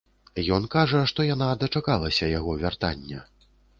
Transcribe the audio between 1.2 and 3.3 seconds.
яна дачакалася яго вяртання.